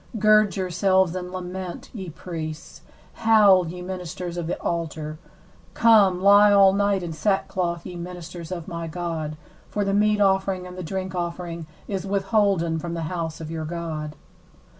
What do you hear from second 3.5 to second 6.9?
ye ministers of the altar: come, lie all